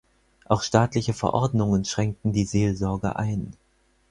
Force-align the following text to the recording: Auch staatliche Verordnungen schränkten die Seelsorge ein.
Auch 0.45 0.63
staatliche 0.63 1.13
Verordnungen 1.13 1.85
schränkten 1.85 2.33
die 2.33 2.45
Seelsorge 2.45 3.17
ein. 3.17 3.55